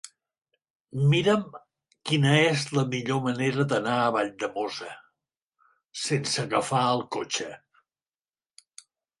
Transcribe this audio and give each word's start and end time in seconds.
Mira'm 1.09 1.41
quina 2.11 2.31
és 2.45 2.63
la 2.77 2.85
millor 2.95 3.21
manera 3.27 3.67
d'anar 3.73 3.99
a 4.05 4.09
Valldemossa 4.17 4.89
sense 6.07 6.43
agafar 6.49 6.83
el 6.99 7.05
cotxe. 7.19 7.51